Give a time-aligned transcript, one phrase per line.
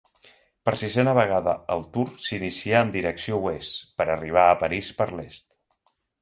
[0.67, 5.93] Per sisena vegada el Tour s'inicia en direcció oest, per arribar a París per l'est.